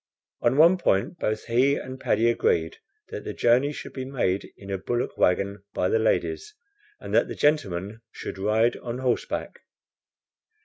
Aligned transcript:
On 0.41 0.57
one 0.57 0.79
point 0.79 1.19
both 1.19 1.45
he 1.45 1.75
and 1.75 1.99
Paddy 1.99 2.27
agreed, 2.27 2.77
that 3.09 3.23
the 3.23 3.35
journey 3.35 3.71
should 3.71 3.93
be 3.93 4.03
made 4.03 4.51
in 4.57 4.71
a 4.71 4.77
bullock 4.79 5.15
wagon 5.15 5.61
by 5.75 5.89
the 5.89 5.99
ladies, 5.99 6.55
and 6.99 7.13
that 7.13 7.27
the 7.27 7.35
gentlemen 7.35 8.01
should 8.11 8.39
ride 8.39 8.77
on 8.77 8.97
horseback. 8.97 9.59